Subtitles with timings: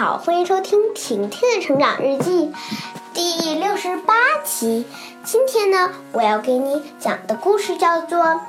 [0.00, 2.50] 好，欢迎收听婷婷的成长日记
[3.12, 4.86] 第六十八期。
[5.22, 8.18] 今天呢，我要给你讲的故事叫做《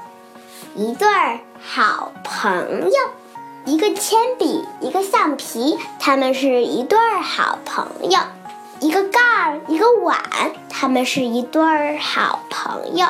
[0.76, 1.06] 一对
[1.62, 2.90] 好朋友》。
[3.66, 8.22] 一个铅笔，一个橡皮，他们是一对好朋友；
[8.80, 10.22] 一个盖儿，一个碗，
[10.70, 13.08] 他们是一对好朋友；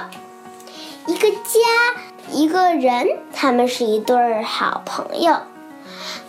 [1.05, 5.37] 一个家，一个人，他们是一对好朋友。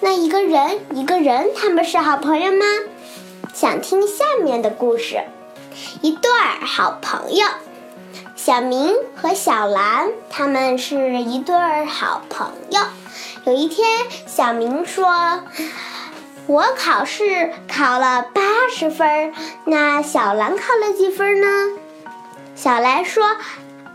[0.00, 2.64] 那一个人，一个人，他们是好朋友吗？
[3.54, 5.22] 想听下面的故事。
[6.00, 7.46] 一对儿好朋友，
[8.36, 12.80] 小明和小兰，他们是一对儿好朋友。
[13.44, 13.86] 有一天，
[14.26, 15.42] 小明说
[16.46, 19.32] ：“我考试考了八十分，
[19.64, 21.46] 那小兰考了几分呢？”
[22.54, 23.36] 小兰说：“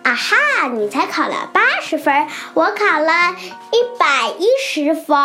[0.08, 3.36] 啊哈，你才考了八十分，我考了
[3.74, 5.18] 一百一十分。”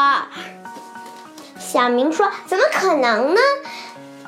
[1.56, 3.40] 小明说：“怎么可能呢？”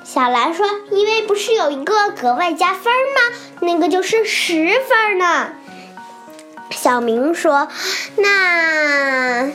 [0.06, 3.36] 小兰说：“因为不是有一个格外加分吗？
[3.62, 5.48] 那个就是十分呢。”
[6.70, 7.66] 小明说
[8.14, 9.50] ：“那……”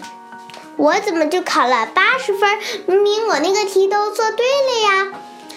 [0.75, 2.59] 我怎么就考了八十分？
[2.88, 5.14] 明明我那个题都做对了呀！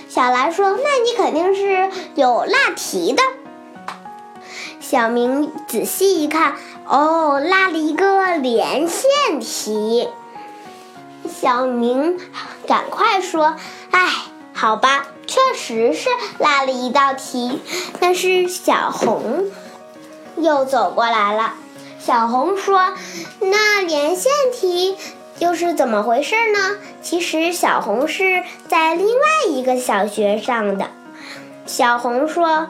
[0.08, 3.20] 小兰说：“那你肯定是有落题的。”
[4.92, 6.52] 小明仔细一看，
[6.86, 10.06] 哦，落了一个连线题。
[11.26, 12.18] 小明
[12.66, 13.56] 赶快说
[13.90, 14.10] ：“哎，
[14.52, 17.62] 好吧，确实是落了一道题。”
[18.00, 19.46] 但是小红
[20.36, 21.54] 又走过来了。
[21.98, 22.92] 小红说
[23.40, 24.98] ：“那连线题
[25.38, 30.90] 又是怎么回事呢？”其实小红是在另外一个小学上的。
[31.64, 32.68] 小红说：“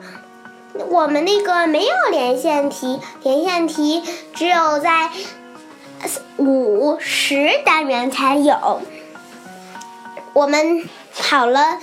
[0.89, 4.03] 我们那个没有连线题，连线题
[4.35, 5.11] 只有在
[6.37, 8.81] 五十单元才有。
[10.33, 11.79] 我们考了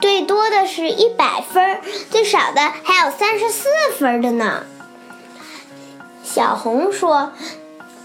[0.00, 1.80] 最多的是一百分，
[2.10, 4.64] 最少的还有三十四分的呢。”
[6.24, 7.32] 小红说：“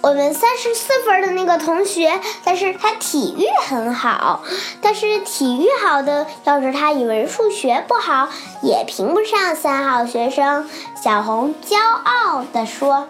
[0.02, 4.44] 我们三十四分的那个同学，但是他体育很好。
[4.82, 8.30] 但是体育好的，要是他语文、数学不好，
[8.62, 10.70] 也评不上三好学生。”
[11.04, 13.08] 小红骄傲地说：“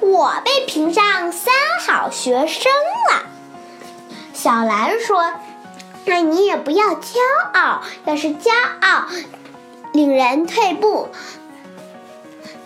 [0.00, 1.52] 我被评上三
[1.86, 2.70] 好学生
[3.10, 3.22] 了。”
[4.32, 5.32] 小兰说
[6.04, 7.18] ：“那你也不要骄
[7.54, 9.06] 傲，要是骄傲，
[9.92, 11.08] 令人退步。”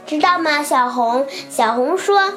[0.07, 1.27] 知道吗，小红？
[1.49, 2.35] 小红说：“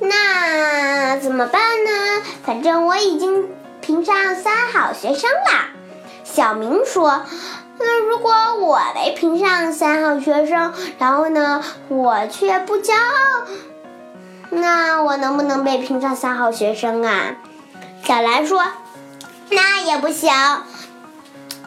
[0.00, 2.22] 那怎么办呢？
[2.44, 3.48] 反正我已经
[3.80, 5.70] 评上三好学生啦。”
[6.24, 7.22] 小明说
[7.78, 13.46] ：“那如果我没评上三好学生，然后呢，我却不骄傲，
[14.50, 17.36] 那我能不能被评上三好学生啊？”
[18.04, 18.62] 小兰说
[19.50, 20.30] ：“那也不行，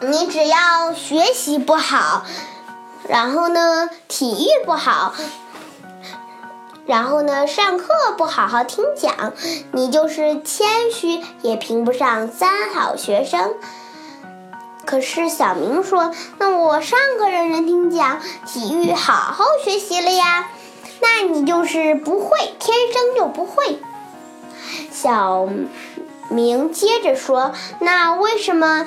[0.00, 2.24] 你只要学习不好，
[3.08, 5.14] 然后呢，体育不好。”
[6.86, 7.86] 然后呢，上课
[8.16, 9.32] 不好好听讲，
[9.72, 13.54] 你就是谦虚也评不上三好学生。
[14.84, 20.50] 可是小明说：“那我上课认真听讲，体育好好学习了呀，
[21.00, 23.78] 那你就是不会，天生就不会。”
[24.90, 25.48] 小
[26.28, 28.84] 明接着说：“那为什么？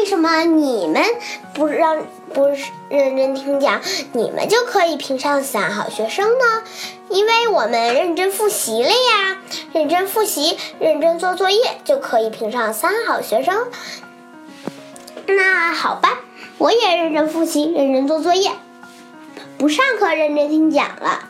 [0.00, 1.04] 为什么你们
[1.52, 1.98] 不让？”
[2.32, 3.80] 不是认真听讲，
[4.12, 6.62] 你们就可以评上三好学生呢？
[7.08, 9.38] 因为我们认真复习了呀，
[9.72, 13.66] 认真复习，认真做作业就可以评上三好学生。
[15.26, 16.20] 那好吧，
[16.58, 18.52] 我也认真复习，认真做作业，
[19.58, 21.24] 不上课认真听讲了。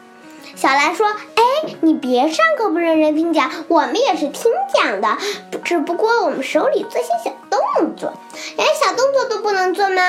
[0.55, 1.43] 小兰说：“哎，
[1.81, 5.17] 你别上课不认真听讲，我们也是听讲的，
[5.65, 7.59] 只不过我们手里做些小东
[8.01, 8.15] 作，
[8.57, 10.03] 连小动作都不能做吗？”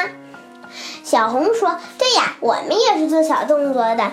[1.03, 4.11] 小红说：“对呀，我们也是做小动作的，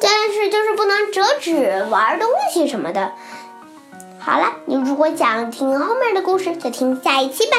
[0.00, 3.12] 但是就是不能折纸、玩东西什么的。”
[4.20, 7.56] 好了，你如果想听后面的故事，就听下一期吧。